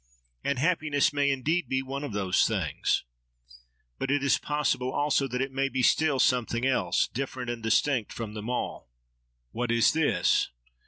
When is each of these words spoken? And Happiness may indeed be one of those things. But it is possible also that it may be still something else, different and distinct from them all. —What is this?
And 0.43 0.57
Happiness 0.57 1.13
may 1.13 1.29
indeed 1.29 1.69
be 1.69 1.83
one 1.83 2.03
of 2.03 2.11
those 2.11 2.47
things. 2.47 3.03
But 3.99 4.09
it 4.09 4.23
is 4.23 4.39
possible 4.39 4.91
also 4.91 5.27
that 5.27 5.43
it 5.43 5.51
may 5.51 5.69
be 5.69 5.83
still 5.83 6.17
something 6.17 6.65
else, 6.65 7.07
different 7.09 7.51
and 7.51 7.61
distinct 7.61 8.11
from 8.11 8.33
them 8.33 8.49
all. 8.49 8.89
—What 9.51 9.69
is 9.69 9.93
this? 9.93 10.49